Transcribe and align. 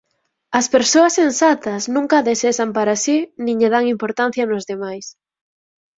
As 0.59 0.67
persoas 0.75 1.15
sensatas 1.21 1.81
nunca 1.95 2.15
a 2.19 2.25
desexan 2.29 2.69
para 2.77 2.93
si 3.03 3.17
nin 3.43 3.55
lle 3.61 3.69
dan 3.75 3.85
importancia 3.95 4.43
nos 4.51 4.67
demais. 4.71 5.05